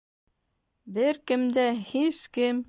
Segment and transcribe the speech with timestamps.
[0.95, 2.59] Бер кем дә, һис кем